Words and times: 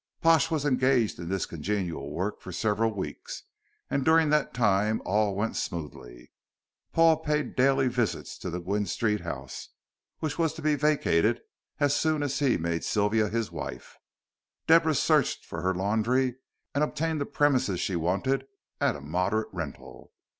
Pash 0.19 0.49
was 0.49 0.65
engaged 0.65 1.19
in 1.19 1.29
this 1.29 1.45
congenial 1.45 2.09
work 2.09 2.41
for 2.41 2.51
several 2.51 2.91
weeks, 2.91 3.43
and 3.87 4.03
during 4.03 4.31
that 4.31 4.51
time 4.51 4.99
all 5.05 5.35
went 5.35 5.55
smoothly. 5.55 6.31
Paul 6.91 7.17
paid 7.17 7.55
daily 7.55 7.87
visits 7.87 8.35
to 8.39 8.49
the 8.49 8.57
Gwynne 8.59 8.87
Street 8.87 9.21
house, 9.21 9.69
which 10.17 10.39
was 10.39 10.53
to 10.55 10.61
be 10.63 10.73
vacated 10.73 11.41
as 11.79 11.95
soon 11.95 12.23
as 12.23 12.39
he 12.39 12.57
made 12.57 12.83
Sylvia 12.83 13.29
his 13.29 13.51
wife. 13.51 13.95
Deborah 14.65 14.95
searched 14.95 15.45
for 15.45 15.61
her 15.61 15.75
laundry 15.75 16.37
and 16.73 16.83
obtained 16.83 17.21
the 17.21 17.27
premises 17.27 17.79
she 17.79 17.95
wanted 17.95 18.47
at 18.79 18.95
a 18.95 19.01
moderate 19.01 19.49
rental. 19.53 20.13